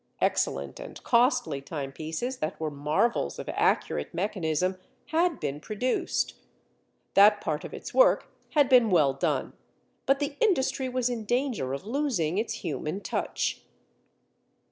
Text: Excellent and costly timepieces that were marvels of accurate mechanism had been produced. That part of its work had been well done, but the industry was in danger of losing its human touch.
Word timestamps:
Excellent 0.19 0.79
and 0.79 1.03
costly 1.03 1.61
timepieces 1.61 2.37
that 2.37 2.59
were 2.59 2.71
marvels 2.71 3.37
of 3.37 3.47
accurate 3.49 4.15
mechanism 4.15 4.77
had 5.09 5.39
been 5.39 5.59
produced. 5.59 6.33
That 7.13 7.39
part 7.39 7.63
of 7.63 7.71
its 7.71 7.93
work 7.93 8.27
had 8.55 8.67
been 8.67 8.89
well 8.89 9.13
done, 9.13 9.53
but 10.07 10.17
the 10.17 10.37
industry 10.39 10.89
was 10.89 11.07
in 11.07 11.23
danger 11.25 11.71
of 11.71 11.85
losing 11.85 12.39
its 12.39 12.63
human 12.65 13.01
touch. 13.01 13.61